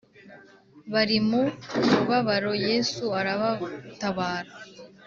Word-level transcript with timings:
Bari 0.93 1.17
mu 1.29 1.41
mubabaro 1.91 2.51
yesu 2.67 3.03
arabatabara 3.19 4.51